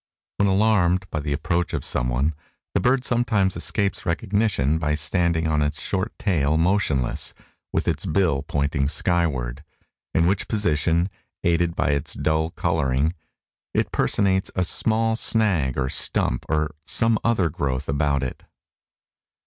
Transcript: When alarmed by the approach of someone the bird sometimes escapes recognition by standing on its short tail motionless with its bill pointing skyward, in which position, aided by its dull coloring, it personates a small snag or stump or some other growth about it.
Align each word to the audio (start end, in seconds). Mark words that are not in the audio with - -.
When 0.37 0.47
alarmed 0.49 1.05
by 1.11 1.19
the 1.19 1.31
approach 1.31 1.75
of 1.75 1.85
someone 1.85 2.33
the 2.73 2.79
bird 2.79 3.05
sometimes 3.05 3.55
escapes 3.55 4.03
recognition 4.03 4.79
by 4.79 4.95
standing 4.95 5.47
on 5.47 5.61
its 5.61 5.79
short 5.79 6.11
tail 6.17 6.57
motionless 6.57 7.35
with 7.71 7.87
its 7.87 8.07
bill 8.07 8.41
pointing 8.41 8.89
skyward, 8.89 9.63
in 10.15 10.25
which 10.25 10.47
position, 10.47 11.11
aided 11.43 11.75
by 11.75 11.89
its 11.91 12.15
dull 12.15 12.49
coloring, 12.49 13.13
it 13.75 13.91
personates 13.91 14.49
a 14.55 14.63
small 14.63 15.15
snag 15.15 15.77
or 15.77 15.87
stump 15.87 16.47
or 16.49 16.73
some 16.87 17.19
other 17.23 17.51
growth 17.51 17.87
about 17.87 18.23
it. 18.23 18.41